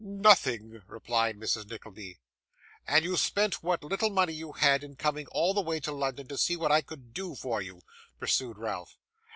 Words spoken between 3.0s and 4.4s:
you spent what little money